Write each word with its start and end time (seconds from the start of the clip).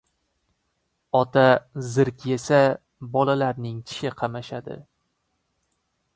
•Ota 1.19 1.43
zirk 1.91 2.25
yesa 2.31 2.63
bolalarning 3.17 3.79
tishi 3.91 4.15
qamashadi. 4.23 4.81